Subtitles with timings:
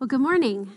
[0.00, 0.70] Well, good morning.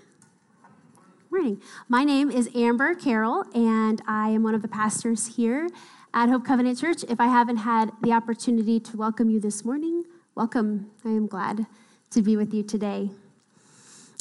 [1.30, 1.62] Morning.
[1.88, 5.70] My name is Amber Carroll, and I am one of the pastors here
[6.12, 7.04] at Hope Covenant Church.
[7.08, 10.90] If I haven't had the opportunity to welcome you this morning, welcome.
[11.06, 11.68] I am glad
[12.10, 13.12] to be with you today.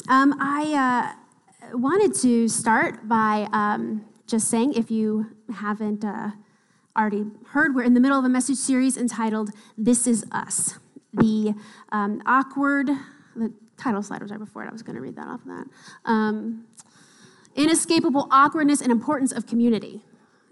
[0.07, 1.15] Um, I
[1.73, 6.29] uh, wanted to start by um, just saying, if you haven't uh,
[6.95, 10.77] already heard, we're in the middle of a message series entitled This Is Us.
[11.11, 11.55] The
[11.91, 12.91] um, awkward,
[13.35, 13.51] the
[13.81, 14.69] title slide was right before it.
[14.69, 15.65] I was going to read that off of that.
[16.05, 16.65] Um,
[17.55, 20.03] inescapable awkwardness and importance of community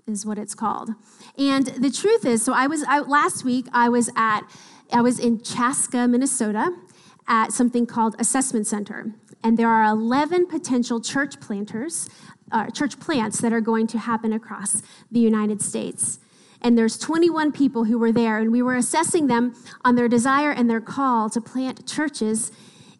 [0.07, 0.89] is what it's called.
[1.37, 3.67] And the truth is, so I was out last week.
[3.71, 4.41] I was at,
[4.91, 6.75] I was in Chaska, Minnesota,
[7.27, 9.13] at something called Assessment Center,
[9.43, 12.09] and there are 11 potential church planters,
[12.51, 16.19] uh, church plants that are going to happen across the United States.
[16.61, 19.53] And there's 21 people who were there, and we were assessing them
[19.85, 22.51] on their desire and their call to plant churches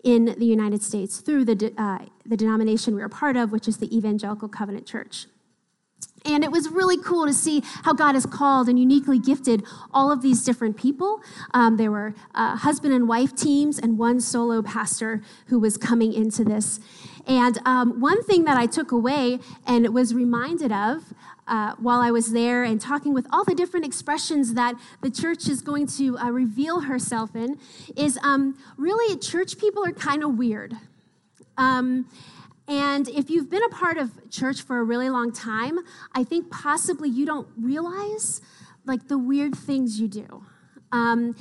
[0.03, 3.67] in the United States through the, uh, the denomination we are a part of, which
[3.67, 5.27] is the Evangelical Covenant Church.
[6.29, 9.63] And it was really cool to see how God has called and uniquely gifted
[9.93, 11.21] all of these different people.
[11.53, 16.13] Um, there were uh, husband and wife teams and one solo pastor who was coming
[16.13, 16.79] into this.
[17.25, 21.13] And um, one thing that I took away and was reminded of
[21.47, 25.49] uh, while I was there and talking with all the different expressions that the church
[25.49, 27.57] is going to uh, reveal herself in
[27.97, 30.75] is um, really church people are kind of weird.
[31.57, 32.05] Um,
[32.69, 35.79] and if you've been a part of church for a really long time,
[36.13, 38.41] I think possibly you don't realize
[38.85, 40.43] like the weird things you do.
[40.91, 41.35] Um,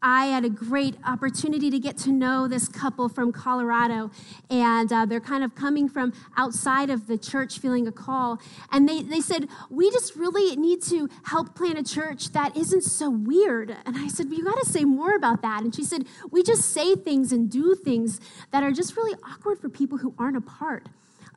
[0.00, 4.12] I had a great opportunity to get to know this couple from Colorado,
[4.48, 8.38] and uh, they're kind of coming from outside of the church feeling a call.
[8.70, 12.82] And they, they said, We just really need to help plant a church that isn't
[12.82, 13.76] so weird.
[13.84, 15.62] And I said, You got to say more about that.
[15.62, 18.20] And she said, We just say things and do things
[18.52, 20.86] that are just really awkward for people who aren't a part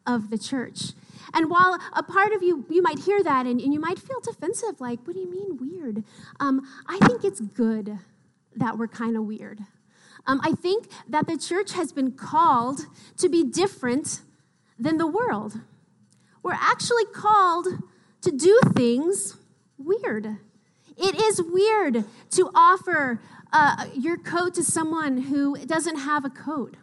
[0.05, 0.93] of the church.
[1.33, 4.19] And while a part of you, you might hear that and, and you might feel
[4.19, 6.03] defensive, like, What do you mean weird?
[6.39, 7.97] Um, I think it's good
[8.55, 9.59] that we're kind of weird.
[10.25, 12.81] Um, I think that the church has been called
[13.17, 14.21] to be different
[14.77, 15.59] than the world.
[16.43, 17.67] We're actually called
[18.21, 19.37] to do things
[19.77, 20.37] weird.
[20.97, 26.75] It is weird to offer uh, your coat to someone who doesn't have a coat.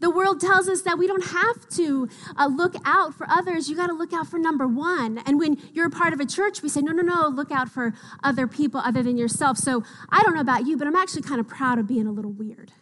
[0.00, 3.68] The world tells us that we don't have to uh, look out for others.
[3.68, 5.18] You got to look out for number one.
[5.18, 7.68] And when you're a part of a church, we say, no, no, no, look out
[7.68, 9.58] for other people other than yourself.
[9.58, 12.12] So I don't know about you, but I'm actually kind of proud of being a
[12.12, 12.72] little weird.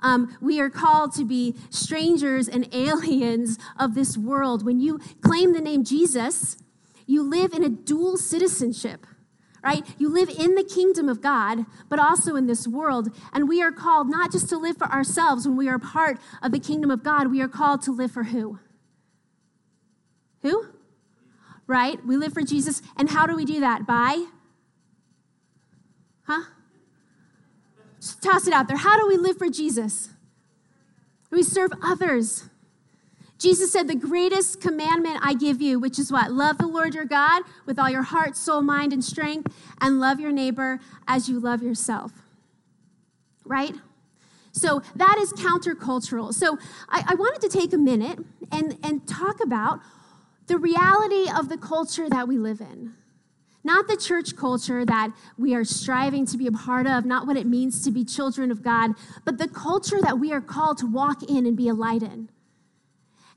[0.00, 4.64] Um, we are called to be strangers and aliens of this world.
[4.64, 6.56] When you claim the name Jesus,
[7.06, 9.06] you live in a dual citizenship
[9.62, 9.84] right?
[9.98, 13.08] You live in the kingdom of God, but also in this world.
[13.32, 16.52] And we are called not just to live for ourselves when we are part of
[16.52, 18.58] the kingdom of God, we are called to live for who?
[20.42, 20.66] Who?
[21.66, 22.04] Right?
[22.04, 22.82] We live for Jesus.
[22.96, 23.86] And how do we do that?
[23.86, 24.26] By?
[26.26, 26.42] Huh?
[28.00, 28.76] Just toss it out there.
[28.76, 30.10] How do we live for Jesus?
[31.30, 32.48] We serve others.
[33.42, 36.30] Jesus said, The greatest commandment I give you, which is what?
[36.30, 40.20] Love the Lord your God with all your heart, soul, mind, and strength, and love
[40.20, 42.12] your neighbor as you love yourself.
[43.44, 43.74] Right?
[44.52, 46.32] So that is countercultural.
[46.32, 46.56] So
[46.88, 48.20] I, I wanted to take a minute
[48.52, 49.80] and, and talk about
[50.46, 52.94] the reality of the culture that we live in.
[53.64, 57.36] Not the church culture that we are striving to be a part of, not what
[57.36, 58.92] it means to be children of God,
[59.24, 62.28] but the culture that we are called to walk in and be a light in.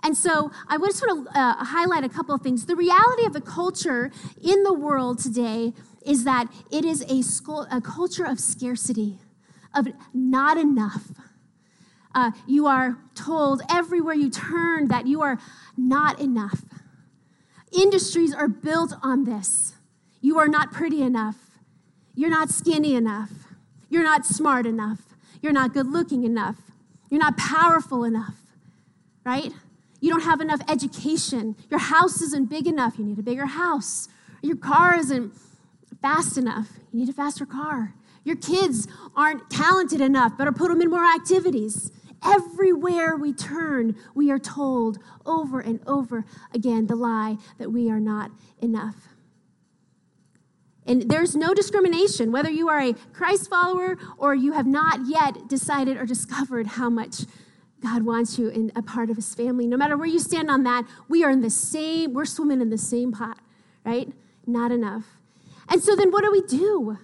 [0.04, 2.66] And so I just want to sort of uh, highlight a couple of things.
[2.66, 4.12] The reality of the culture
[4.42, 5.74] in the world today
[6.06, 9.18] is that it is a, school, a culture of scarcity,
[9.74, 11.10] of not enough.
[12.14, 15.40] Uh, you are told everywhere you turn that you are
[15.76, 16.62] not enough.
[17.72, 19.74] Industries are built on this.
[20.22, 21.36] You are not pretty enough.
[22.14, 23.32] You're not skinny enough.
[23.90, 25.00] You're not smart enough.
[25.42, 26.56] You're not good looking enough.
[27.10, 28.36] You're not powerful enough,
[29.26, 29.52] right?
[30.06, 31.56] You don't have enough education.
[31.68, 33.00] Your house isn't big enough.
[33.00, 34.08] You need a bigger house.
[34.44, 35.34] Your car isn't
[36.00, 36.74] fast enough.
[36.92, 37.96] You need a faster car.
[38.24, 40.38] Your kids aren't talented enough.
[40.38, 41.92] Better put them in more activities.
[42.24, 46.24] Everywhere we turn, we are told over and over
[46.54, 48.30] again the lie that we are not
[48.62, 49.08] enough.
[50.86, 55.50] And there's no discrimination, whether you are a Christ follower or you have not yet
[55.50, 57.24] decided or discovered how much
[57.82, 59.68] God wants you in a part of his family.
[59.68, 62.70] No matter where you stand on that, we are in the same, we're swimming in
[62.70, 63.40] the same pot,
[63.84, 64.12] right?
[64.48, 65.06] Not enough.
[65.70, 66.98] And so then what do we do?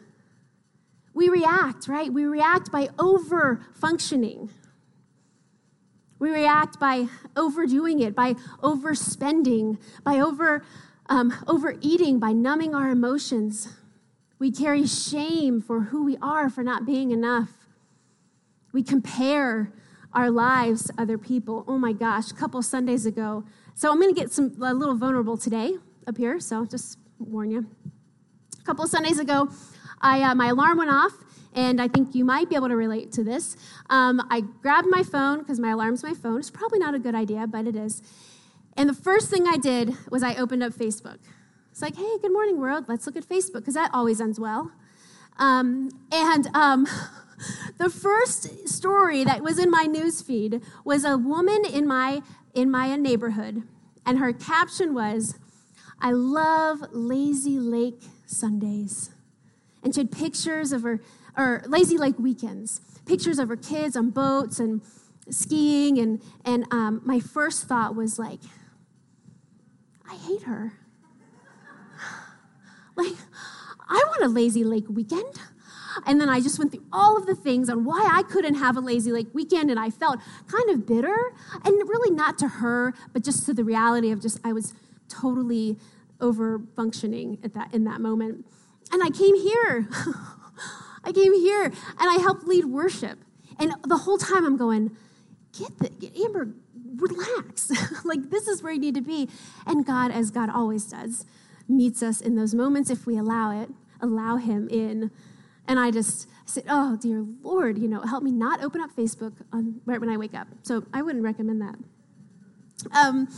[1.14, 2.12] We react, right?
[2.12, 4.50] We react by over functioning.
[6.20, 10.64] We react by overdoing it, by overspending, by over,
[11.08, 13.70] um, overeating, by numbing our emotions.
[14.40, 17.50] We carry shame for who we are for not being enough.
[18.72, 19.74] We compare
[20.14, 21.64] our lives to other people.
[21.68, 23.44] Oh my gosh, a couple Sundays ago.
[23.74, 25.76] So I'm going to get some a little vulnerable today
[26.08, 27.66] up here, so just warn you.
[28.60, 29.50] A couple Sundays ago,
[30.02, 31.14] I, uh, my alarm went off
[31.54, 33.58] and I think you might be able to relate to this.
[33.90, 36.40] Um, I grabbed my phone because my alarm's my phone.
[36.40, 38.02] It's probably not a good idea, but it is.
[38.78, 41.20] And the first thing I did was I opened up Facebook.
[41.72, 42.86] It's like, hey, good morning, world.
[42.88, 44.72] Let's look at Facebook because that always ends well.
[45.38, 46.88] Um, and um,
[47.78, 52.22] the first story that was in my news feed was a woman in my
[52.54, 53.64] in my neighborhood,
[54.06, 55.36] and her caption was,
[56.00, 59.12] "I love lazy lake Sundays,"
[59.84, 61.02] and she had pictures of her
[61.38, 64.82] or lazy lake weekends, pictures of her kids on boats and
[65.30, 65.98] skiing.
[65.98, 68.40] And, and um, my first thought was like,
[70.10, 70.74] I hate her.
[72.96, 73.14] like,
[73.90, 75.40] I want a lazy lake weekend.
[76.06, 78.78] And then I just went through all of the things on why I couldn't have
[78.78, 79.70] a lazy lake weekend.
[79.70, 81.34] And I felt kind of bitter.
[81.64, 84.74] And really not to her, but just to the reality of just, I was
[85.10, 85.78] totally
[86.20, 88.46] over functioning at that, in that moment.
[88.92, 89.88] And I came here.
[91.04, 93.20] I came here and I helped lead worship.
[93.58, 94.96] And the whole time I'm going,
[95.58, 96.54] get the, get, Amber,
[96.96, 97.72] relax.
[98.06, 99.30] like this is where you need to be.
[99.66, 101.26] And God, as God always does,
[101.68, 105.12] meets us in those moments if we allow it, allow Him in.
[105.72, 109.32] And I just said, Oh, dear Lord, you know, help me not open up Facebook
[109.54, 110.50] on, right when I wake up.
[110.64, 111.76] So I wouldn't recommend that.
[112.94, 113.30] Um,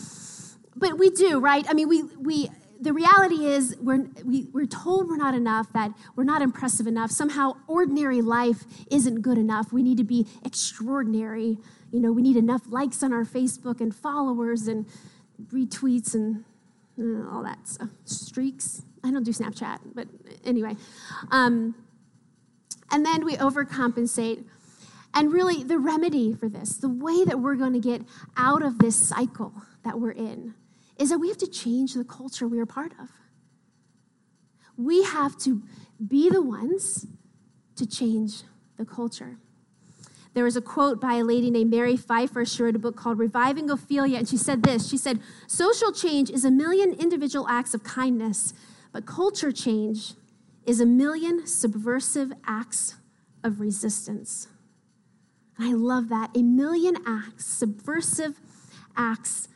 [0.76, 1.64] but we do, right?
[1.70, 2.50] I mean, we, we
[2.82, 7.12] the reality is we're, we, we're told we're not enough, that we're not impressive enough.
[7.12, 9.72] Somehow ordinary life isn't good enough.
[9.72, 11.60] We need to be extraordinary.
[11.92, 14.88] You know, we need enough likes on our Facebook and followers and
[15.54, 16.46] retweets and
[17.00, 17.90] uh, all that stuff.
[18.06, 18.82] Streaks.
[19.04, 20.08] I don't do Snapchat, but
[20.44, 20.76] anyway.
[21.30, 21.76] Um,
[22.92, 24.44] and then we overcompensate.
[25.14, 28.02] And really, the remedy for this, the way that we're going to get
[28.36, 29.54] out of this cycle
[29.84, 30.56] that we're in,
[30.98, 33.10] is that we have to change the culture we are part of.
[34.76, 35.62] We have to
[36.06, 37.06] be the ones
[37.76, 38.44] to change
[38.78, 39.38] the culture.
[40.34, 42.44] There was a quote by a lady named Mary Pipher.
[42.46, 46.30] She wrote a book called Reviving Ophelia, and she said this She said, Social change
[46.30, 48.54] is a million individual acts of kindness,
[48.92, 50.14] but culture change
[50.66, 52.96] is a million subversive acts
[53.44, 54.48] of resistance.
[55.58, 56.36] And I love that.
[56.36, 58.40] A million acts, subversive
[58.96, 59.48] acts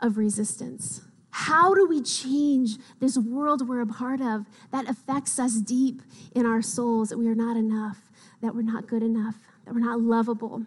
[0.00, 1.02] of resistance.
[1.30, 6.00] How do we change this world we're a part of that affects us deep
[6.34, 7.98] in our souls that we are not enough,
[8.40, 10.64] that we're not good enough, that we're not lovable?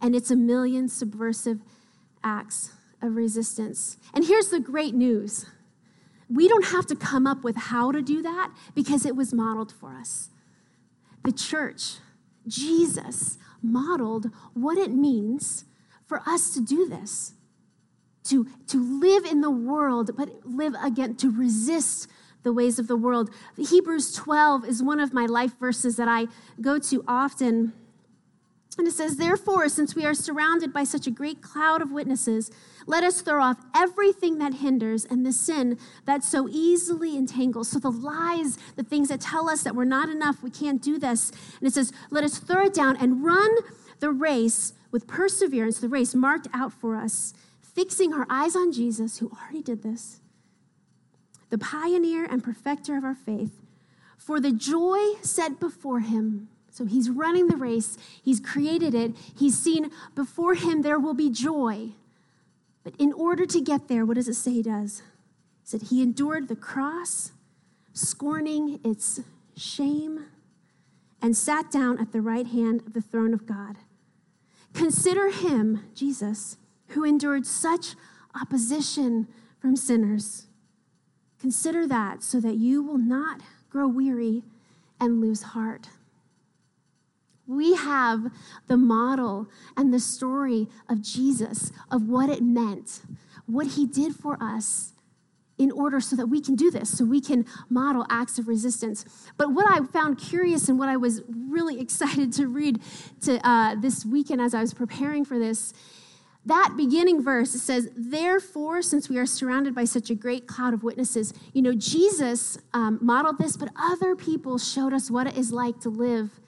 [0.00, 1.60] And it's a million subversive
[2.22, 3.96] acts of resistance.
[4.12, 5.46] And here's the great news
[6.28, 9.72] we don't have to come up with how to do that because it was modeled
[9.72, 10.30] for us.
[11.24, 11.94] The church,
[12.46, 15.64] Jesus, modeled what it means
[16.06, 17.34] for us to do this
[18.24, 22.08] to, to live in the world, but live again, to resist
[22.42, 23.30] the ways of the world.
[23.56, 26.26] Hebrews 12 is one of my life verses that I
[26.60, 27.72] go to often.
[28.78, 32.50] And it says, Therefore, since we are surrounded by such a great cloud of witnesses,
[32.86, 37.68] let us throw off everything that hinders and the sin that so easily entangles.
[37.68, 40.98] So, the lies, the things that tell us that we're not enough, we can't do
[40.98, 41.30] this.
[41.60, 43.54] And it says, Let us throw it down and run
[44.00, 47.34] the race with perseverance, the race marked out for us
[47.74, 50.20] fixing our eyes on Jesus, who already did this,
[51.50, 53.60] the pioneer and perfecter of our faith,
[54.16, 56.48] for the joy set before him.
[56.72, 61.30] So he's running the race, he's created it, he's seen before him there will be
[61.30, 61.90] joy.
[62.82, 65.02] But in order to get there, what does it say he does?
[65.60, 67.30] He said he endured the cross,
[67.92, 69.20] scorning its
[69.56, 70.24] shame,
[71.20, 73.76] and sat down at the right hand of the throne of God.
[74.72, 76.56] Consider him, Jesus
[76.92, 77.94] who endured such
[78.40, 79.26] opposition
[79.58, 80.46] from sinners.
[81.40, 84.42] Consider that so that you will not grow weary
[85.00, 85.88] and lose heart.
[87.46, 88.30] We have
[88.68, 93.02] the model and the story of Jesus, of what it meant,
[93.46, 94.92] what he did for us
[95.58, 99.04] in order so that we can do this, so we can model acts of resistance.
[99.36, 102.80] But what I found curious and what I was really excited to read
[103.22, 105.72] to, uh, this weekend as I was preparing for this
[106.44, 110.74] that beginning verse, it says, Therefore, since we are surrounded by such a great cloud
[110.74, 115.36] of witnesses, you know, Jesus um, modeled this, but other people showed us what it
[115.36, 116.40] is like to live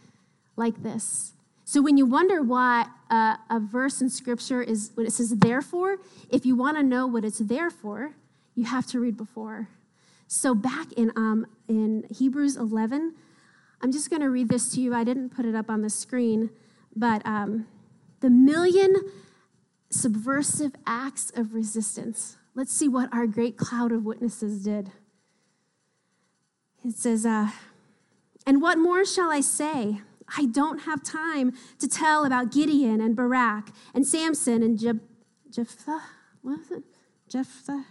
[0.57, 1.33] like this.
[1.65, 5.99] So when you wonder why uh, a verse in scripture is when it says therefore,
[6.29, 8.15] if you want to know what it's there for,
[8.55, 9.69] you have to read before.
[10.27, 13.15] So back in um, in Hebrews 11,
[13.81, 14.95] I'm just going to read this to you.
[14.95, 16.51] I didn't put it up on the screen,
[16.95, 17.67] but um,
[18.21, 18.95] the million
[19.91, 22.37] subversive acts of resistance.
[22.55, 24.91] Let's see what our great cloud of witnesses did.
[26.85, 27.51] It says, uh,
[28.47, 30.01] And what more shall I say?
[30.37, 35.01] I don't have time to tell about Gideon and Barak and Samson and Je-
[35.51, 36.03] Jephthah.
[36.43, 36.85] What is it?
[37.29, 37.85] Jephthah?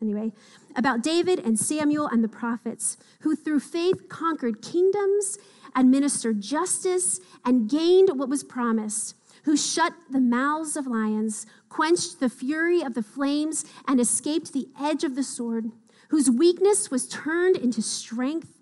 [0.00, 0.32] Anyway,
[0.76, 5.38] about David and Samuel and the prophets, who through faith conquered kingdoms,
[5.74, 12.28] administered justice, and gained what was promised, who shut the mouths of lions, quenched the
[12.28, 15.72] fury of the flames, and escaped the edge of the sword,
[16.10, 18.57] whose weakness was turned into strength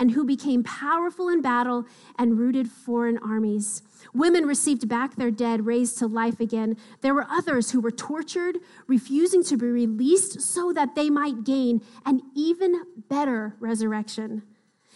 [0.00, 1.86] and who became powerful in battle
[2.18, 3.82] and routed foreign armies.
[4.14, 6.76] Women received back their dead, raised to life again.
[7.02, 8.56] There were others who were tortured,
[8.88, 14.42] refusing to be released so that they might gain an even better resurrection.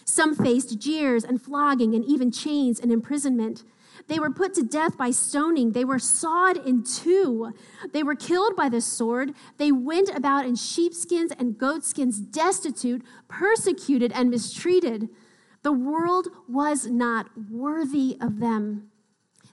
[0.05, 3.63] Some faced jeers and flogging and even chains and imprisonment.
[4.07, 5.71] They were put to death by stoning.
[5.71, 7.53] They were sawed in two.
[7.93, 9.33] They were killed by the sword.
[9.57, 15.09] They went about in sheepskins and goatskins, destitute, persecuted, and mistreated.
[15.63, 18.91] The world was not worthy of them.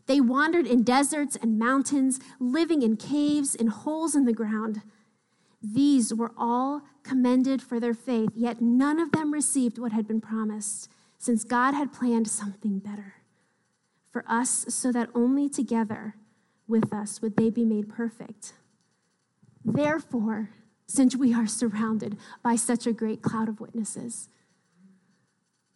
[0.06, 4.82] They wandered in deserts and mountains, living in caves, in holes in the ground.
[5.62, 10.20] These were all commended for their faith, yet none of them received what had been
[10.20, 13.21] promised, since God had planned something better
[14.12, 16.14] for us so that only together
[16.69, 18.52] with us would they be made perfect.
[19.64, 20.50] Therefore,
[20.87, 24.28] since we are surrounded by such a great cloud of witnesses,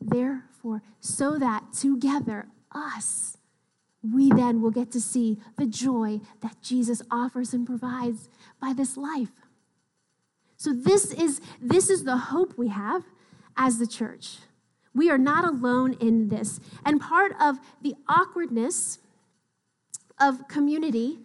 [0.01, 3.39] therefore, so that together, us,
[4.03, 8.29] we then will get to see the joy that Jesus offers and provides
[8.61, 9.33] by this life.
[10.57, 13.05] So this is this is the hope we have
[13.57, 14.39] as the church.
[14.97, 16.59] We are not alone in this.
[16.85, 18.99] And part of the awkwardness
[20.19, 21.19] of community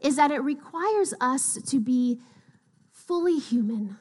[0.00, 2.20] is that it requires us to be
[2.90, 3.98] fully human.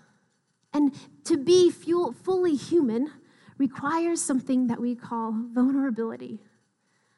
[0.74, 0.94] And
[1.26, 3.12] to be fully human
[3.58, 6.40] requires something that we call vulnerability.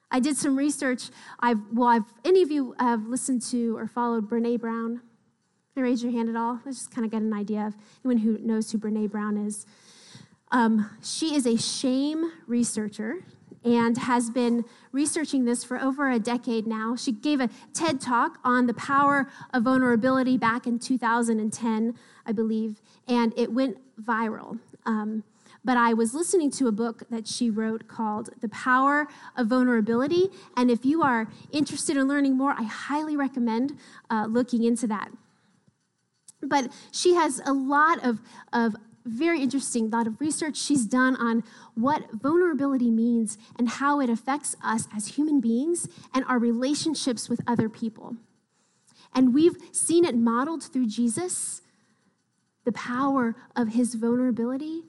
[0.09, 1.09] I did some research.
[1.39, 5.01] I've, well, I've, any of you have listened to or followed Brene Brown?
[5.75, 6.59] Can raise your hand at all?
[6.65, 9.67] Let's just kind of get an idea of anyone who knows who Brene Brown is.
[10.51, 13.23] Um, she is a shame researcher
[13.63, 16.95] and has been researching this for over a decade now.
[16.95, 21.93] She gave a TED talk on the power of vulnerability back in 2010,
[22.25, 24.59] I believe, and it went viral.
[24.85, 25.23] Um,
[25.63, 30.29] but I was listening to a book that she wrote called The Power of Vulnerability.
[30.55, 33.77] And if you are interested in learning more, I highly recommend
[34.09, 35.11] uh, looking into that.
[36.41, 38.21] But she has a lot of,
[38.53, 41.43] of very interesting lot of research she's done on
[41.75, 47.41] what vulnerability means and how it affects us as human beings and our relationships with
[47.47, 48.15] other people.
[49.13, 51.61] And we've seen it modeled through Jesus
[52.65, 54.83] the power of his vulnerability,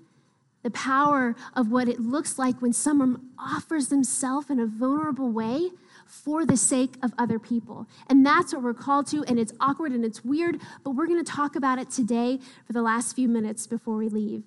[0.63, 5.71] the power of what it looks like when someone offers themselves in a vulnerable way
[6.11, 7.87] for the sake of other people.
[8.09, 11.23] And that's what we're called to, and it's awkward and it's weird, but we're gonna
[11.23, 14.43] talk about it today for the last few minutes before we leave.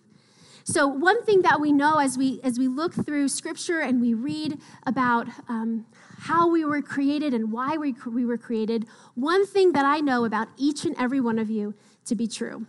[0.65, 4.13] So, one thing that we know as we, as we look through scripture and we
[4.13, 5.86] read about um,
[6.20, 10.25] how we were created and why we, we were created, one thing that I know
[10.25, 11.74] about each and every one of you
[12.05, 12.65] to be true,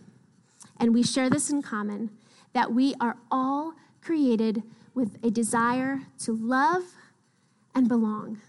[0.77, 2.11] and we share this in common,
[2.53, 6.83] that we are all created with a desire to love
[7.73, 8.41] and belong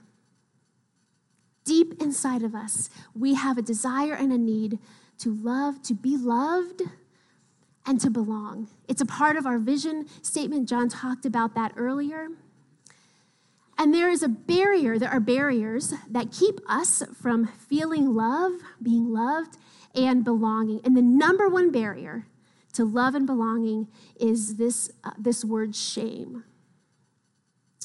[1.67, 4.79] deep inside of us, we have a desire and a need
[5.19, 6.83] to love, to be loved,
[7.85, 8.69] and to belong.
[8.89, 10.69] It's a part of our vision statement.
[10.69, 12.29] John talked about that earlier.
[13.79, 19.13] And there is a barrier, there are barriers that keep us from feeling love, being
[19.13, 19.59] loved,
[19.95, 20.81] and belonging.
[20.83, 22.27] And the number one barrier
[22.73, 26.45] to love and belonging is this, uh, this word shame.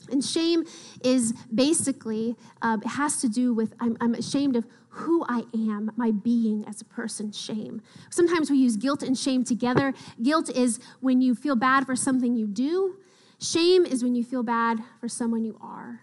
[0.09, 0.63] And shame
[1.03, 6.11] is basically, it has to do with I'm, I'm ashamed of who I am, my
[6.11, 7.81] being as a person, shame.
[8.09, 9.93] Sometimes we use guilt and shame together.
[10.21, 12.97] Guilt is when you feel bad for something you do,
[13.39, 16.01] shame is when you feel bad for someone you are.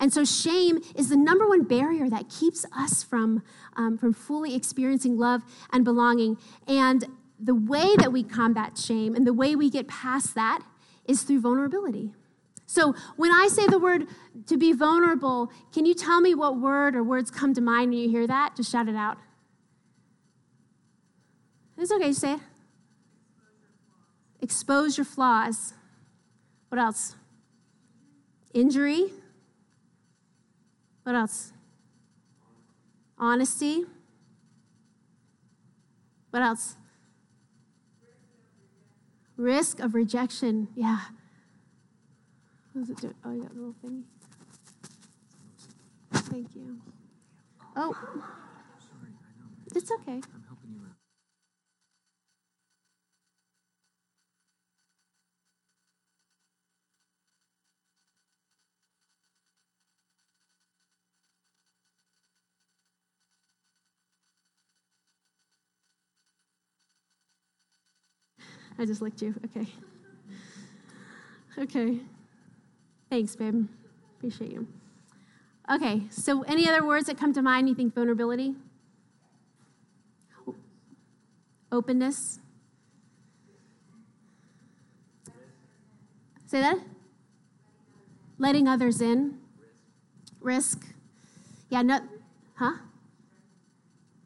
[0.00, 3.42] And so, shame is the number one barrier that keeps us from,
[3.76, 6.36] um, from fully experiencing love and belonging.
[6.66, 7.04] And
[7.38, 10.60] the way that we combat shame and the way we get past that
[11.06, 12.12] is through vulnerability
[12.66, 14.06] So when I say the word
[14.46, 17.98] to be vulnerable, can you tell me what word or words come to mind when
[17.98, 18.56] you hear that?
[18.56, 19.18] Just shout it out.
[21.76, 22.40] It's okay, to say it.
[24.40, 25.74] Expose your flaws.
[26.68, 27.16] What else?
[28.52, 29.06] Injury.
[31.02, 31.52] What else?
[33.18, 33.84] Honesty.
[36.30, 36.76] What else?
[39.36, 40.68] Risk of rejection.
[40.74, 41.00] Yeah.
[42.76, 43.14] It?
[43.24, 44.02] Oh, you got the little thingy.
[46.12, 46.80] Thank you.
[47.76, 47.94] Oh.
[49.74, 50.14] It's okay.
[50.14, 50.96] I'm helping you out.
[68.78, 69.34] I just licked you.
[69.44, 69.66] Okay.
[71.56, 72.00] Okay.
[73.14, 73.68] Thanks, babe.
[74.18, 74.66] Appreciate you.
[75.72, 77.68] Okay, so any other words that come to mind?
[77.68, 78.56] You think vulnerability?
[81.70, 82.40] Openness?
[86.46, 86.78] Say that?
[88.38, 89.38] Letting others in?
[90.40, 90.84] Risk?
[91.70, 92.00] Yeah, no,
[92.56, 92.78] huh?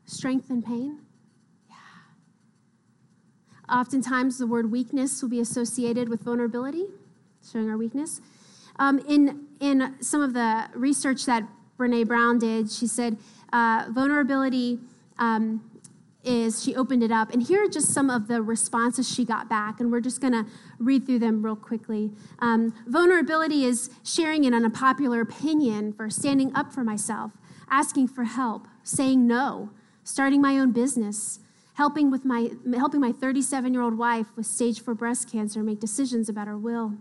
[0.07, 1.00] Strength and pain?
[1.68, 1.76] Yeah.
[3.68, 6.87] Oftentimes, the word weakness will be associated with vulnerability,
[7.45, 8.23] showing our weakness.
[8.79, 11.45] Um, in, in some of the research that
[11.79, 13.17] Brene Brown did, she said
[13.53, 14.79] uh, vulnerability
[15.19, 15.63] um,
[16.25, 17.33] is, she opened it up.
[17.33, 20.33] And here are just some of the responses she got back, and we're just going
[20.33, 20.47] to
[20.79, 22.11] read through them real quickly.
[22.41, 27.33] Um, vulnerability is sharing an unpopular opinion for standing up for myself,
[27.71, 29.71] asking for help, saying no,
[30.05, 31.41] starting my own business
[31.79, 35.79] helping, with my, helping my 37 year old wife with stage 4 breast cancer make
[35.79, 36.95] decisions about her will,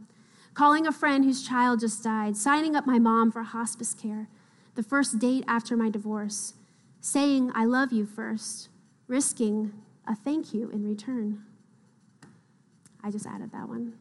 [0.57, 4.27] calling a friend whose child just died, signing up my mom for hospice care,
[4.73, 6.55] the first date after my divorce,
[6.99, 8.69] saying, I love you first,
[9.07, 9.71] risking
[10.07, 11.43] a thank you in return.
[13.03, 13.93] I just added that one.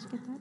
[0.00, 0.40] Did you get that?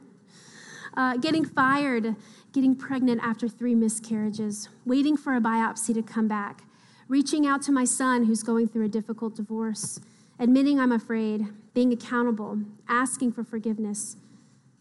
[1.00, 2.16] Uh, getting fired,
[2.52, 6.64] getting pregnant after three miscarriages, waiting for a biopsy to come back,
[7.08, 10.00] reaching out to my son who's going through a difficult divorce,
[10.40, 11.46] admitting I'm afraid,
[11.80, 14.18] being accountable, asking for forgiveness,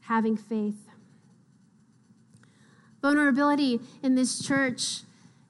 [0.00, 0.88] having faith.
[3.00, 5.02] Vulnerability in this church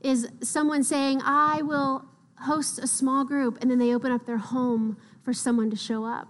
[0.02, 2.04] is someone saying, I will
[2.40, 6.04] host a small group, and then they open up their home for someone to show
[6.04, 6.28] up.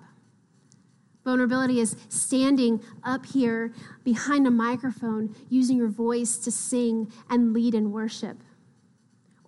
[1.24, 7.74] Vulnerability is standing up here behind a microphone, using your voice to sing and lead
[7.74, 8.36] in worship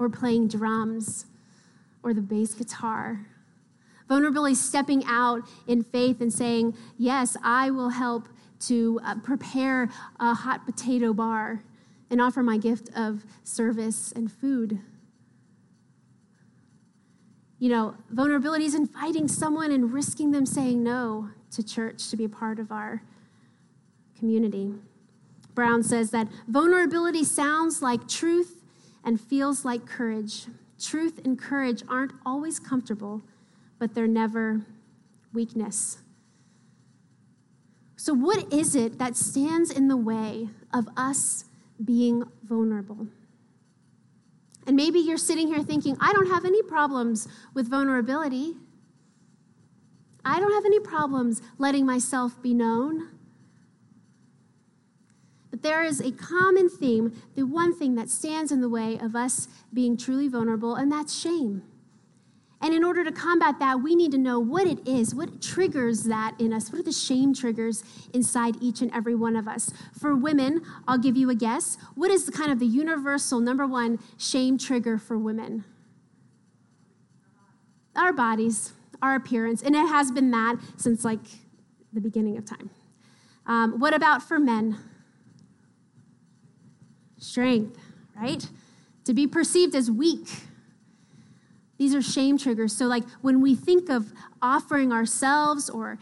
[0.01, 1.27] or playing drums
[2.03, 3.25] or the bass guitar.
[4.11, 8.29] Vulnerability stepping out in faith and saying, Yes, I will help
[8.67, 11.63] to uh, prepare a hot potato bar
[12.11, 14.81] and offer my gift of service and food.
[17.61, 22.25] You know, vulnerability is inviting someone and risking them saying no to church to be
[22.25, 23.03] a part of our
[24.19, 24.75] community.
[25.55, 28.65] Brown says that vulnerability sounds like truth
[29.05, 30.47] and feels like courage.
[30.81, 33.23] Truth and courage aren't always comfortable,
[33.81, 34.61] but they're never
[35.33, 35.99] weakness.
[37.97, 41.47] So, what is it that stands in the way of us
[41.85, 43.09] being vulnerable?
[44.67, 48.55] And maybe you're sitting here thinking, I don't have any problems with vulnerability.
[50.25, 53.09] I don't have any problems letting myself be known.
[55.51, 59.17] But there is a common theme, the one thing that stands in the way of
[59.17, 61.63] us being truly vulnerable, and that's shame.
[62.63, 66.05] And in order to combat that, we need to know what it is, what triggers
[66.05, 66.71] that in us.
[66.71, 69.73] What are the shame triggers inside each and every one of us?
[69.99, 71.79] For women, I'll give you a guess.
[71.95, 75.65] What is the kind of the universal number one shame trigger for women?
[77.97, 79.63] Our bodies, our appearance.
[79.63, 81.21] And it has been that since like
[81.93, 82.71] the beginning of time.
[83.47, 84.79] Um, what about for men?
[87.21, 87.79] strength,
[88.17, 88.49] right?
[89.05, 90.29] To be perceived as weak.
[91.81, 92.77] These are shame triggers.
[92.77, 94.13] So, like when we think of
[94.43, 95.99] offering ourselves or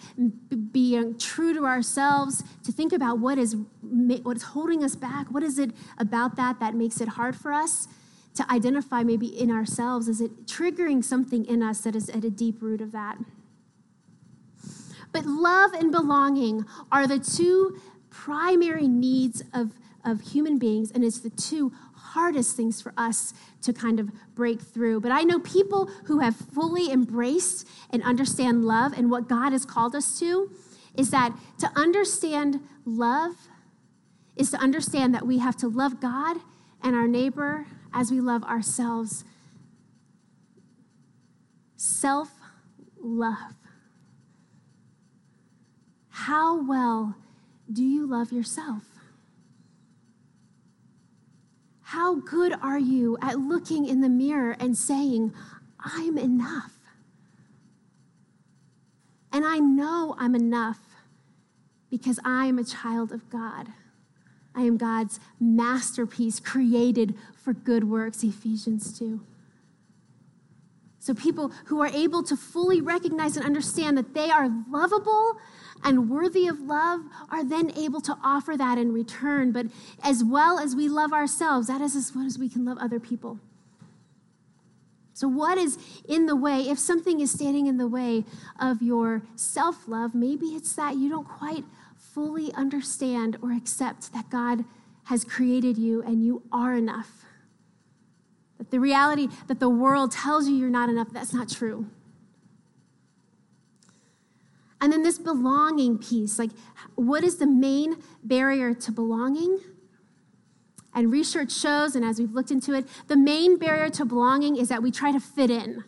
[0.72, 5.28] being true to ourselves, to think about what is what is holding us back.
[5.28, 7.86] What is it about that that makes it hard for us
[8.34, 9.04] to identify?
[9.04, 12.80] Maybe in ourselves, is it triggering something in us that is at a deep root
[12.80, 13.18] of that?
[15.12, 21.20] But love and belonging are the two primary needs of of human beings, and it's
[21.20, 21.72] the two
[22.14, 25.00] hardest things for us to kind of break through.
[25.00, 29.64] But I know people who have fully embraced and understand love and what God has
[29.64, 30.50] called us to.
[30.94, 33.34] is that to understand love
[34.36, 36.38] is to understand that we have to love God
[36.82, 39.24] and our neighbor as we love ourselves.
[41.76, 42.30] Self
[43.00, 43.54] love.
[46.08, 47.14] How well
[47.72, 48.97] do you love yourself?
[51.88, 55.32] How good are you at looking in the mirror and saying,
[55.80, 56.74] I'm enough?
[59.32, 60.80] And I know I'm enough
[61.90, 63.68] because I am a child of God.
[64.54, 69.22] I am God's masterpiece created for good works, Ephesians 2.
[71.00, 75.36] So, people who are able to fully recognize and understand that they are lovable
[75.84, 79.52] and worthy of love are then able to offer that in return.
[79.52, 79.66] But
[80.02, 82.98] as well as we love ourselves, that is as well as we can love other
[82.98, 83.38] people.
[85.14, 86.68] So, what is in the way?
[86.68, 88.24] If something is standing in the way
[88.60, 91.64] of your self love, maybe it's that you don't quite
[91.96, 94.64] fully understand or accept that God
[95.04, 97.24] has created you and you are enough.
[98.70, 101.86] The reality that the world tells you you're not enough, that's not true.
[104.80, 106.50] And then this belonging piece like,
[106.94, 109.58] what is the main barrier to belonging?
[110.94, 114.68] And research shows, and as we've looked into it, the main barrier to belonging is
[114.68, 115.84] that we try to fit in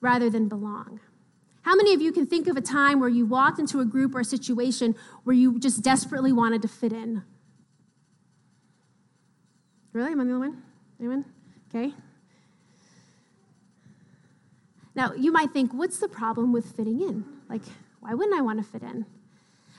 [0.00, 1.00] rather than belong.
[1.62, 4.14] How many of you can think of a time where you walked into a group
[4.14, 7.22] or a situation where you just desperately wanted to fit in?
[9.92, 10.12] Really?
[10.12, 10.62] Am I the only one?
[10.98, 11.24] Anyone?
[11.68, 11.92] Okay.
[14.94, 17.24] Now, you might think, what's the problem with fitting in?
[17.48, 17.62] Like,
[18.00, 19.06] why wouldn't I want to fit in?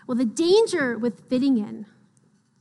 [0.07, 1.85] Well, the danger with fitting in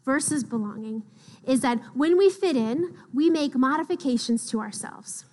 [0.04, 1.02] versus belonging
[1.46, 5.24] is that when we fit in, we make modifications to ourselves.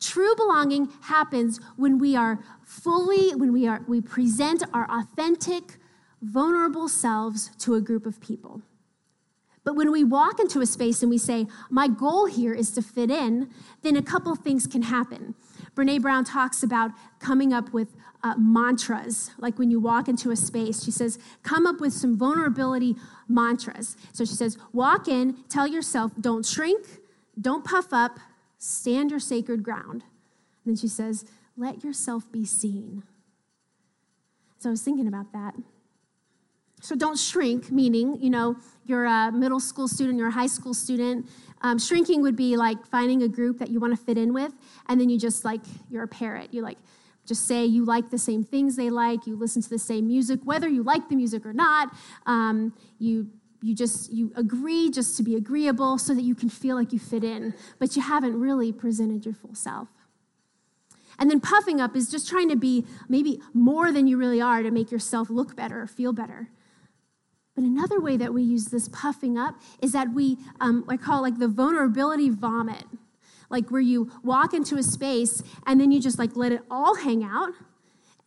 [0.00, 5.78] True belonging happens when we are fully, when we are we present our authentic,
[6.20, 8.62] vulnerable selves to a group of people.
[9.64, 12.82] But when we walk into a space and we say, My goal here is to
[12.82, 13.48] fit in,
[13.82, 15.34] then a couple things can happen.
[15.74, 17.88] Brene Brown talks about coming up with
[18.22, 20.84] uh, mantras, like when you walk into a space.
[20.84, 22.94] She says, Come up with some vulnerability
[23.26, 23.96] mantras.
[24.12, 26.86] So she says, Walk in, tell yourself, don't shrink,
[27.40, 28.18] don't puff up,
[28.58, 30.04] stand your sacred ground.
[30.64, 31.24] And then she says,
[31.56, 33.02] Let yourself be seen.
[34.58, 35.54] So I was thinking about that.
[36.84, 40.74] So don't shrink, meaning, you know, you're a middle school student, you're a high school
[40.74, 41.26] student.
[41.62, 44.52] Um, shrinking would be like finding a group that you want to fit in with,
[44.86, 46.52] and then you just like, you're a parrot.
[46.52, 46.76] You like,
[47.24, 50.40] just say you like the same things they like, you listen to the same music,
[50.44, 51.88] whether you like the music or not.
[52.26, 53.30] Um, you
[53.62, 56.98] you just you agree just to be agreeable so that you can feel like you
[56.98, 59.88] fit in but you haven't really presented your full self
[61.18, 64.62] and then puffing up is just trying to be maybe more than you really are
[64.62, 66.50] to make yourself look better or feel better
[67.54, 71.18] but another way that we use this puffing up is that we, um, I call
[71.20, 72.84] it like the vulnerability vomit,
[73.50, 76.96] like where you walk into a space and then you just like let it all
[76.96, 77.52] hang out,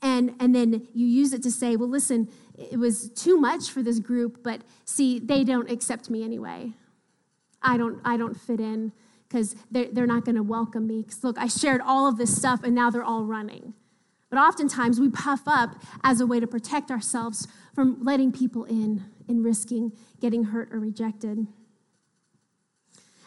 [0.02, 3.84] and and then you use it to say, well, listen, it was too much for
[3.84, 6.74] this group, but see, they don't accept me anyway.
[7.62, 8.92] I don't, I don't fit in
[9.28, 11.02] because they're, they're not going to welcome me.
[11.02, 13.74] Because look, I shared all of this stuff and now they're all running.
[14.30, 19.06] But oftentimes we puff up as a way to protect ourselves from letting people in
[19.28, 21.48] and risking getting hurt or rejected.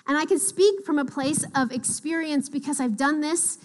[0.07, 3.59] And I can speak from a place of experience because I've done this.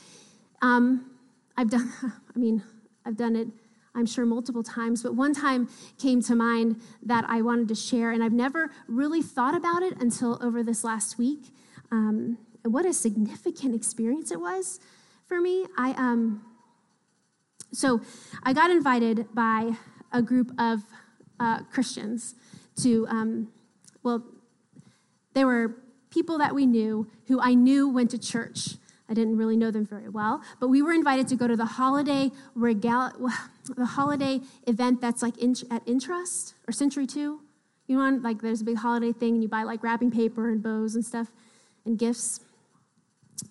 [0.62, 1.12] Um,
[1.58, 1.92] I've done,
[2.36, 2.64] I mean,
[3.06, 3.48] I've done it,
[3.96, 8.12] I'm sure, multiple times, but one time came to mind that I wanted to share,
[8.12, 11.52] and I've never really thought about it until over this last week.
[11.92, 14.80] Um, what a significant experience it was
[15.28, 15.66] for me.
[15.78, 16.44] I, um,
[17.72, 18.02] so
[18.44, 19.78] I got invited by
[20.12, 20.84] a group of
[21.40, 22.36] uh, Christians
[22.82, 23.50] to, um,
[24.04, 24.24] well,
[25.34, 25.76] they were
[26.10, 28.76] people that we knew who I knew went to church.
[29.10, 31.66] I didn't really know them very well, but we were invited to go to the
[31.66, 33.12] holiday regal,
[33.76, 37.42] the holiday event that's like in, at Intrust or Century Two.
[37.88, 40.64] You know, like there's a big holiday thing, and you buy like wrapping paper and
[40.64, 41.32] bows and stuff
[41.86, 42.40] and gifts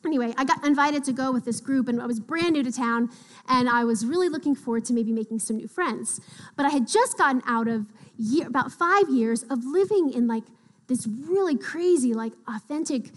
[0.05, 2.73] anyway, I got invited to go with this group, and I was brand new to
[2.73, 3.11] town,
[3.49, 6.21] and I was really looking forward to maybe making some new friends.
[6.57, 7.87] But I had just gotten out of
[8.19, 10.45] year, about five years of living in like
[10.87, 13.11] this really crazy, like authentic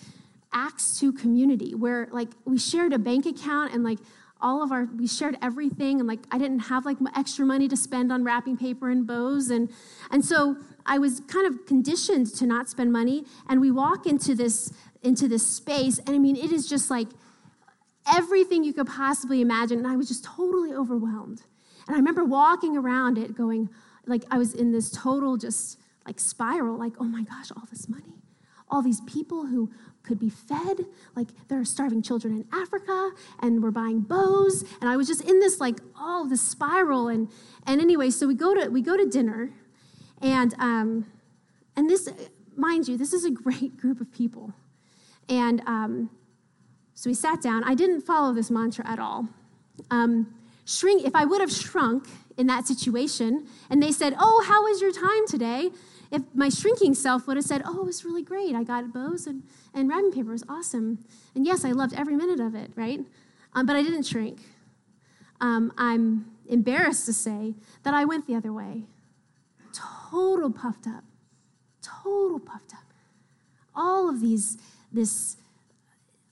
[0.53, 3.99] Acts 2 community where like we shared a bank account and like
[4.39, 7.75] all of our we shared everything and like i didn't have like extra money to
[7.75, 9.69] spend on wrapping paper and bows and
[10.12, 14.36] and so i was kind of conditioned to not spend money and we walk into
[14.36, 14.71] this
[15.08, 15.98] into this space.
[16.00, 17.08] And I mean, it is just like
[18.08, 19.80] everything you could possibly imagine.
[19.80, 21.41] And I was just totally overwhelmed.
[21.88, 23.70] And I remember walking around it going,
[24.06, 27.89] like, I was in this total just like spiral, like, oh my gosh, all this
[27.89, 28.22] money,
[28.70, 29.72] all these people who
[30.08, 30.86] could be fed.
[31.15, 34.63] Like there are starving children in Africa, and we're buying bows.
[34.80, 37.10] And I was just in this like oh this spiral.
[37.10, 37.30] And
[37.65, 39.52] and anyway, so we go to we go to dinner,
[40.22, 41.06] and um,
[41.76, 42.10] and this
[42.56, 44.54] mind you, this is a great group of people,
[45.30, 46.10] and um,
[46.94, 47.63] so we sat down.
[47.63, 49.28] I didn't follow this mantra at all.
[49.92, 50.34] Um,
[50.66, 51.06] shrink.
[51.06, 54.92] If I would have shrunk in that situation, and they said, "Oh, how was your
[54.92, 55.72] time today?"
[56.10, 58.56] If my shrinking self would have said, Oh, it was really great.
[58.56, 60.32] I got bows and, and wrapping paper.
[60.32, 61.04] Was awesome.
[61.36, 63.02] And yes, I loved every minute of it, right?
[63.54, 64.40] Um, but I didn't shrink.
[65.42, 68.84] Um, I'm embarrassed to say that I went the other way.
[69.74, 71.04] Total puffed up.
[71.82, 72.84] Total puffed up.
[73.76, 74.58] All of these,
[74.97, 75.38] this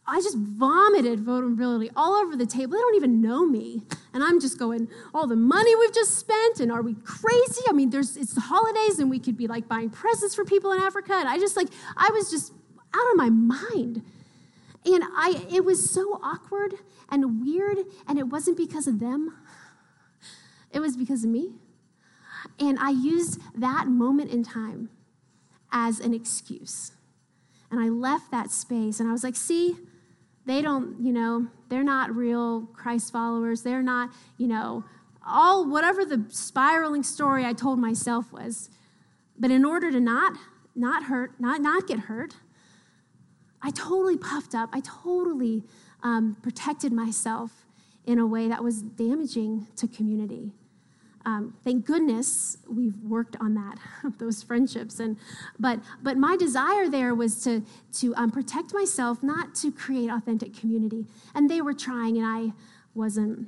[0.08, 2.74] I just vomited vulnerability all over the table.
[2.74, 3.82] They don't even know me.
[4.14, 7.62] And I'm just going, all the money we've just spent, and are we crazy?
[7.68, 10.72] I mean, there's it's the holidays, and we could be like buying presents for people
[10.72, 11.14] in Africa.
[11.14, 12.54] And I just like, I was just
[12.94, 14.04] out of my mind.
[14.86, 16.76] And I it was so awkward
[17.10, 19.36] and weird, and it wasn't because of them.
[20.72, 21.54] It was because of me.
[22.60, 24.90] And I used that moment in time
[25.72, 26.92] as an excuse.
[27.72, 29.76] And I left that space and I was like, see,
[30.46, 33.64] they don't, you know, they're not real Christ followers.
[33.64, 34.84] They're not, you know,
[35.26, 38.70] all whatever the spiraling story I told myself was.
[39.38, 40.38] But in order to not
[40.76, 42.36] not hurt, not not get hurt,
[43.62, 44.70] I totally puffed up.
[44.72, 45.64] I totally
[46.04, 47.66] um, protected myself
[48.06, 50.54] in a way that was damaging to community
[51.26, 53.78] um, thank goodness we've worked on that
[54.20, 55.00] those friendships.
[55.00, 55.18] And
[55.60, 57.64] but but my desire there was to
[58.00, 61.06] to um, protect myself not to create authentic community.
[61.34, 62.54] And they were trying and i
[62.94, 63.48] wasn't.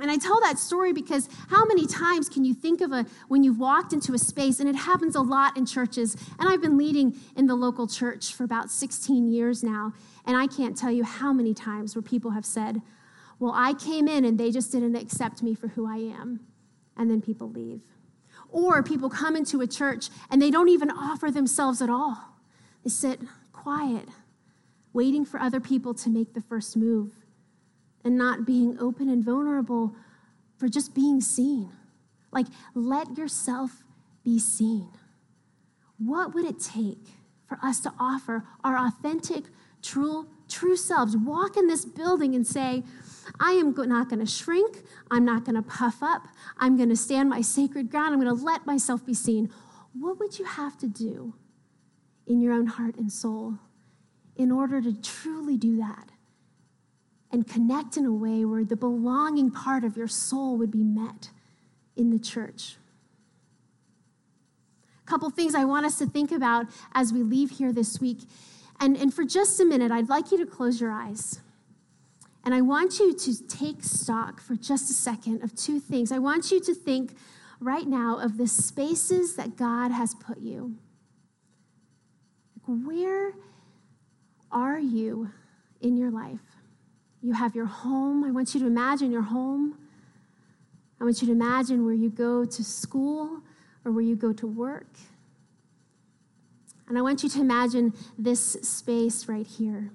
[0.00, 3.42] And I tell that story because how many times can you think of a when
[3.42, 6.78] you've walked into a space and it happens a lot in churches and I've been
[6.78, 9.92] leading in the local church for about 16 years now
[10.24, 12.80] and I can't tell you how many times where people have said,
[13.38, 16.40] well, I came in and they just didn't accept me for who I am.
[16.96, 17.82] And then people leave.
[18.50, 22.16] Or people come into a church and they don't even offer themselves at all.
[22.82, 23.20] They sit
[23.52, 24.08] quiet,
[24.92, 27.12] waiting for other people to make the first move
[28.04, 29.94] and not being open and vulnerable
[30.56, 31.70] for just being seen.
[32.32, 33.84] Like, let yourself
[34.24, 34.88] be seen.
[35.98, 37.06] What would it take
[37.46, 39.44] for us to offer our authentic,
[39.82, 41.16] true, true selves?
[41.16, 42.82] Walk in this building and say,
[43.40, 44.82] I am not going to shrink.
[45.10, 46.28] I'm not going to puff up.
[46.58, 48.14] I'm going to stand my sacred ground.
[48.14, 49.50] I'm going to let myself be seen.
[49.92, 51.34] What would you have to do
[52.26, 53.58] in your own heart and soul
[54.36, 56.10] in order to truly do that
[57.30, 61.30] and connect in a way where the belonging part of your soul would be met
[61.96, 62.76] in the church?
[65.02, 68.18] A couple things I want us to think about as we leave here this week.
[68.80, 71.40] And, and for just a minute, I'd like you to close your eyes.
[72.44, 76.12] And I want you to take stock for just a second of two things.
[76.12, 77.16] I want you to think
[77.60, 80.76] right now of the spaces that God has put you.
[82.66, 83.32] Like Where
[84.50, 85.30] are you
[85.80, 86.40] in your life?
[87.22, 88.24] You have your home.
[88.24, 89.76] I want you to imagine your home.
[91.00, 93.42] I want you to imagine where you go to school
[93.84, 94.88] or where you go to work.
[96.88, 99.90] And I want you to imagine this space right here.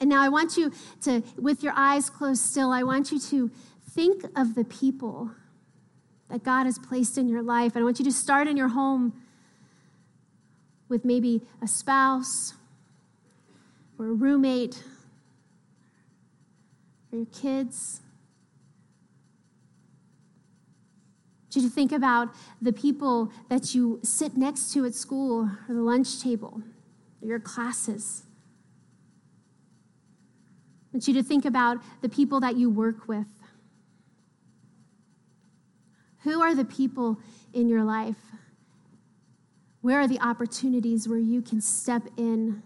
[0.00, 3.50] And now I want you to, with your eyes closed still, I want you to
[3.90, 5.30] think of the people
[6.28, 7.74] that God has placed in your life.
[7.74, 9.12] And I want you to start in your home
[10.88, 12.54] with maybe a spouse
[13.98, 14.82] or a roommate
[17.12, 18.00] or your kids.
[21.54, 22.30] Want you think about
[22.60, 26.62] the people that you sit next to at school or the lunch table
[27.22, 28.24] or your classes
[30.94, 33.26] want you to think about the people that you work with.
[36.22, 37.18] Who are the people
[37.52, 38.16] in your life?
[39.80, 42.62] Where are the opportunities where you can step in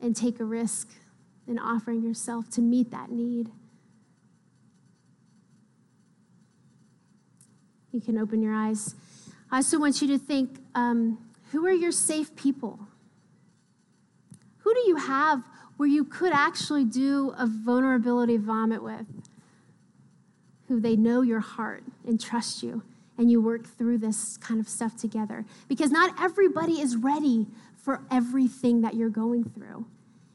[0.00, 0.88] and take a risk
[1.46, 3.50] in offering yourself to meet that need?
[7.92, 8.94] You can open your eyes.
[9.50, 11.18] I also want you to think um,
[11.52, 12.80] who are your safe people?
[14.60, 15.44] Who do you have
[15.78, 19.06] where you could actually do a vulnerability vomit with,
[20.66, 22.82] who they know your heart and trust you,
[23.16, 25.44] and you work through this kind of stuff together.
[25.68, 29.86] Because not everybody is ready for everything that you're going through.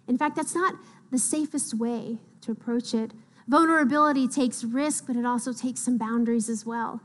[0.07, 0.75] In fact, that's not
[1.11, 3.11] the safest way to approach it.
[3.47, 7.01] Vulnerability takes risk, but it also takes some boundaries as well.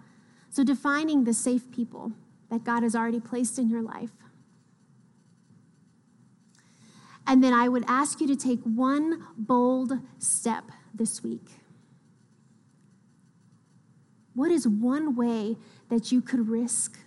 [0.49, 2.13] So, defining the safe people
[2.51, 4.11] that God has already placed in your life.
[7.29, 10.65] And then I would ask you to take one bold step
[10.95, 11.45] this week.
[14.35, 15.59] What is one way
[15.91, 16.99] that you could risk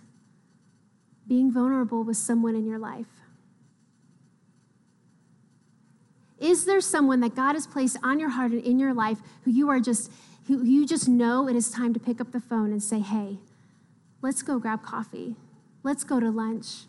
[1.26, 3.06] being vulnerable with someone in your life?
[6.38, 9.50] Is there someone that God has placed on your heart and in your life who
[9.50, 10.10] you are just
[10.46, 13.38] who you just know it is time to pick up the phone and say, "Hey,
[14.20, 15.36] let's go grab coffee.
[15.82, 16.86] Let's go to lunch."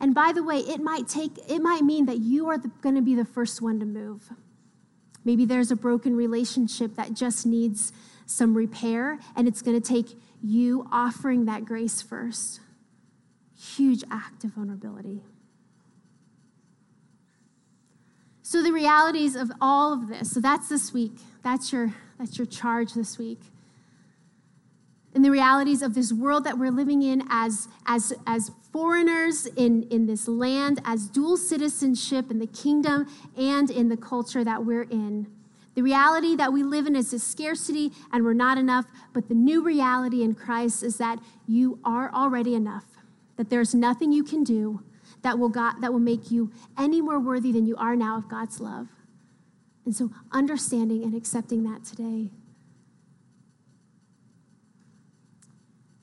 [0.00, 3.02] And by the way, it might take it might mean that you are going to
[3.02, 4.30] be the first one to move.
[5.24, 7.92] Maybe there's a broken relationship that just needs
[8.26, 12.60] some repair and it's going to take you offering that grace first.
[13.58, 15.22] Huge act of vulnerability.
[18.42, 20.30] So the realities of all of this.
[20.30, 21.18] So that's this week.
[21.42, 23.40] That's your that's your charge this week.
[25.16, 29.84] And the realities of this world that we're living in as as as foreigners in
[29.84, 34.82] in this land as dual citizenship in the kingdom and in the culture that we're
[34.82, 35.26] in.
[35.74, 39.34] The reality that we live in is a scarcity and we're not enough, but the
[39.34, 42.84] new reality in Christ is that you are already enough.
[43.36, 44.82] That there's nothing you can do
[45.22, 48.28] that will, God, that will make you any more worthy than you are now of
[48.28, 48.88] God's love.
[49.86, 52.32] And so, understanding and accepting that today.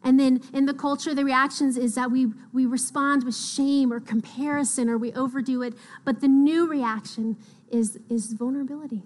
[0.03, 4.01] And then in the culture, the reactions is that we, we respond with shame or
[4.01, 5.73] comparison or we overdo it.
[6.03, 7.37] But the new reaction
[7.71, 9.03] is, is vulnerability.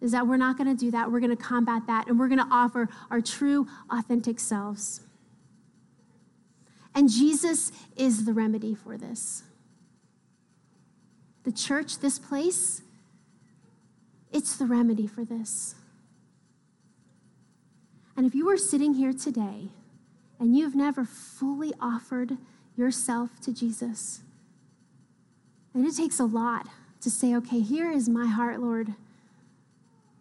[0.00, 1.10] Is that we're not going to do that.
[1.10, 5.00] We're going to combat that and we're going to offer our true, authentic selves.
[6.94, 9.44] And Jesus is the remedy for this.
[11.44, 12.82] The church, this place,
[14.30, 15.74] it's the remedy for this.
[18.18, 19.68] And if you are sitting here today
[20.40, 22.36] and you've never fully offered
[22.76, 24.22] yourself to Jesus,
[25.72, 26.66] and it takes a lot
[27.00, 28.94] to say, okay, here is my heart, Lord.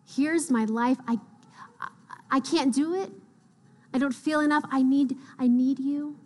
[0.07, 0.99] Here's my life.
[1.07, 1.17] I,
[2.29, 3.09] I can't do it.
[3.91, 4.63] I don't feel enough.
[4.71, 6.19] I need, I need you.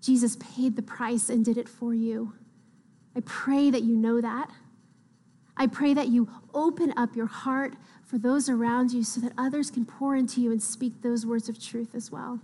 [0.00, 2.32] Jesus paid the price and did it for you.
[3.14, 4.50] I pray that you know that.
[5.56, 9.70] I pray that you open up your heart for those around you so that others
[9.70, 12.40] can pour into you and speak those words of truth as well.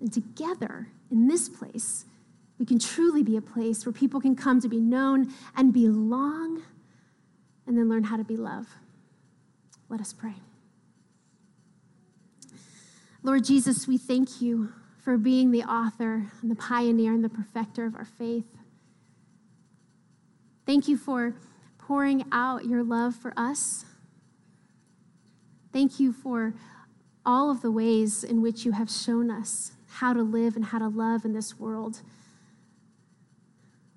[0.00, 2.04] And together in this place,
[2.58, 6.62] we can truly be a place where people can come to be known and belong
[7.66, 8.66] and then learn how to be love.
[9.88, 10.34] Let us pray.
[13.22, 17.86] Lord Jesus, we thank you for being the author and the pioneer and the perfecter
[17.86, 18.44] of our faith.
[20.66, 21.34] Thank you for
[21.78, 23.84] pouring out your love for us.
[25.72, 26.54] Thank you for
[27.26, 30.78] all of the ways in which you have shown us how to live and how
[30.78, 32.00] to love in this world.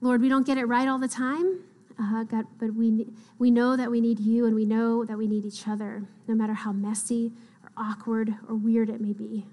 [0.02, 1.62] Lord, we don't get it right all the time,
[2.00, 3.08] uh, God, but we,
[3.40, 6.36] we know that we need you and we know that we need each other, no
[6.36, 7.32] matter how messy
[7.64, 9.46] or awkward or weird it may be.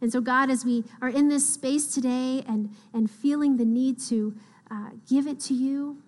[0.00, 4.00] And so, God, as we are in this space today and, and feeling the need
[4.08, 4.34] to
[4.72, 5.98] uh, give it to you,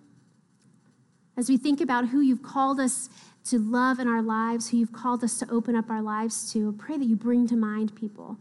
[1.37, 3.09] as we think about who you've called us
[3.43, 6.71] to love in our lives, who you've called us to open up our lives to,
[6.73, 8.37] pray that you bring to mind people.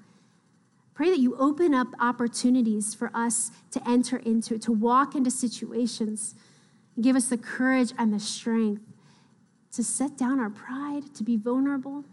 [0.94, 6.34] Pray that you open up opportunities for us to enter into, to walk into situations,
[7.00, 8.82] give us the courage and the strength
[9.72, 12.04] to set down our pride, to be vulnerable.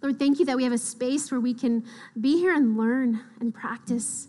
[0.00, 1.84] Lord, thank you that we have a space where we can
[2.18, 4.28] be here and learn and practice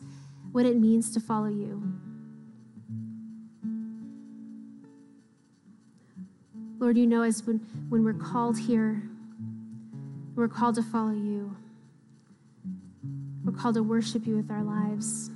[0.55, 1.83] what it means to follow you.
[6.79, 7.57] Lord, you know as when,
[7.89, 9.03] when we're called here,
[10.35, 11.55] we're called to follow you.
[13.43, 15.29] We're called to worship you with our lives.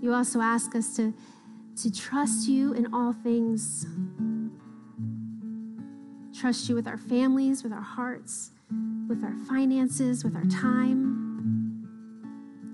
[0.00, 1.12] You also ask us to,
[1.82, 3.86] to trust you in all things.
[6.38, 8.52] Trust you with our families, with our hearts
[9.08, 11.27] with our finances, with our time.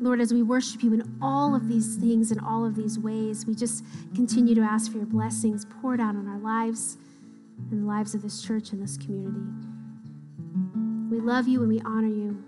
[0.04, 3.46] Lord, as we worship you in all of these things, in all of these ways,
[3.46, 3.82] we just
[4.14, 6.98] continue to ask for your blessings poured out on our lives
[7.70, 9.40] and the lives of this church and this community.
[11.10, 12.44] We love you and we honor you.